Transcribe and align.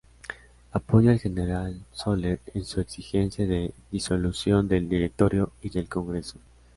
Apoyó 0.73 1.11
al 1.11 1.19
general 1.19 1.79
Soler 1.91 2.39
en 2.55 2.65
su 2.65 2.81
exigencia 2.81 3.45
de 3.45 3.71
disolución 3.91 4.67
del 4.67 4.89
Directorio 4.89 5.51
y 5.61 5.69
del 5.69 5.87
Congreso. 5.89 6.39